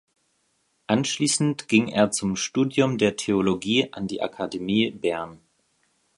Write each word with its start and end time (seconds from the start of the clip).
Anschliessend 0.87 1.67
ging 1.67 1.87
er 1.87 2.09
zum 2.09 2.35
Studium 2.35 2.97
der 2.97 3.17
Theologie 3.17 3.93
an 3.93 4.07
die 4.07 4.23
Akademie 4.23 4.89
Bern. 4.89 5.39